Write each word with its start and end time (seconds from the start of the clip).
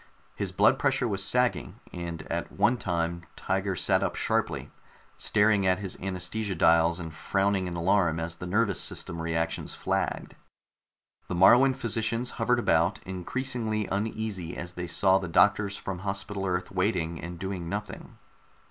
His 0.33 0.51
blood 0.51 0.79
pressure 0.79 1.07
was 1.07 1.23
sagging, 1.23 1.79
and 1.93 2.23
at 2.23 2.51
one 2.51 2.75
time 2.77 3.21
Tiger 3.35 3.75
sat 3.75 4.01
up 4.01 4.15
sharply, 4.15 4.71
staring 5.15 5.67
at 5.67 5.77
his 5.77 5.95
anaesthesia 6.01 6.55
dials 6.55 6.99
and 6.99 7.13
frowning 7.13 7.67
in 7.67 7.75
alarm 7.75 8.19
as 8.19 8.35
the 8.37 8.47
nervous 8.47 8.81
system 8.81 9.21
reactions 9.21 9.75
flagged. 9.75 10.33
The 11.27 11.35
Moruan 11.35 11.75
physicians 11.75 12.31
hovered 12.41 12.57
about, 12.57 12.97
increasingly 13.05 13.85
uneasy 13.91 14.57
as 14.57 14.73
they 14.73 14.87
saw 14.87 15.19
the 15.19 15.27
doctors 15.27 15.77
from 15.77 15.99
Hospital 15.99 16.47
Earth 16.47 16.71
waiting 16.71 17.21
and 17.21 17.37
doing 17.37 17.69
nothing. 17.69 18.17